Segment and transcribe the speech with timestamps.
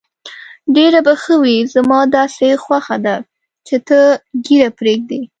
[0.75, 3.15] ډېر به ښه وي، زما داسې خوښه ده
[3.67, 3.99] چې ته
[4.45, 5.21] ږیره پرېږدې.